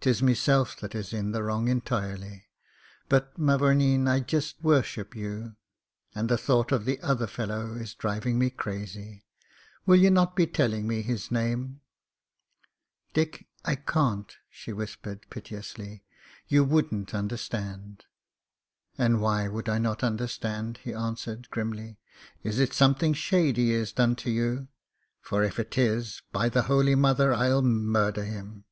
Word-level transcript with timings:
'Tis 0.00 0.22
meself 0.22 0.76
that 0.78 0.94
is 0.94 1.12
in 1.12 1.32
the 1.32 1.42
wrong 1.42 1.66
entoirely— 1.68 2.44
but, 3.10 3.36
mavoumeen, 3.36 4.06
I 4.08 4.20
just 4.20 4.54
wor 4.62 4.82
ship 4.82 5.16
you. 5.16 5.56
And 6.14 6.28
the 6.28 6.38
thought 6.38 6.70
of 6.70 6.84
the 6.84 7.00
other 7.00 7.26
fellow 7.26 7.74
is 7.74 7.94
driving 7.94 8.38
me 8.38 8.48
crazy. 8.48 9.24
Will 9.86 9.96
ye 9.96 10.08
not 10.08 10.34
be 10.36 10.46
telling 10.46 10.86
me 10.86 11.02
his 11.02 11.32
name?" 11.32 11.80
"Dick, 13.12 13.48
I 13.64 13.74
can't," 13.74 14.34
she 14.48 14.72
whispered, 14.72 15.28
piteously. 15.30 16.04
"You 16.46 16.62
wouldn't 16.64 17.12
understand," 17.12 18.04
"And 18.96 19.20
why 19.20 19.48
would 19.48 19.68
I 19.68 19.78
not 19.78 20.02
understand?" 20.04 20.78
he 20.84 20.94
answered, 20.94 21.50
grimly. 21.50 21.98
"Is 22.44 22.60
it 22.60 22.72
something 22.72 23.12
shady 23.14 23.66
he 23.66 23.72
has 23.72 23.90
done 23.92 24.14
to 24.16 24.30
you?— 24.30 24.68
for 25.20 25.42
if 25.42 25.58
it 25.58 25.76
is, 25.76 26.22
by 26.32 26.48
the 26.48 26.62
Holy 26.62 26.94
Mother, 26.94 27.34
I'll 27.34 27.62
murder 27.62 28.22
him." 28.24 28.64